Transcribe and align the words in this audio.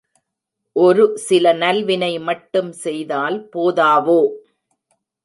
ஒரு 0.75 1.03
சில 1.17 1.53
நல்வினை 1.53 2.19
மட்டும் 2.19 2.71
செய்தால் 2.71 3.37
போதாவோ? 3.55 4.21